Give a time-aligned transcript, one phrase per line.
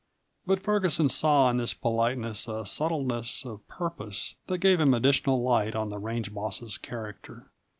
[0.47, 5.75] But Ferguson saw in this politeness a subtleness of purpose that gave him additional light
[5.75, 7.51] on the range boss's character.